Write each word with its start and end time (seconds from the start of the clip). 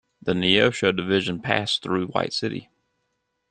The 0.19 0.33
Neosho 0.33 0.91
division 0.97 1.43
passed 1.43 1.83
through 1.83 2.07
White 2.07 2.33
City. 2.33 2.69